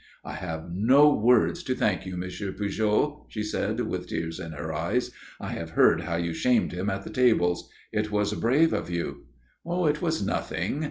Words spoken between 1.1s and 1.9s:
words to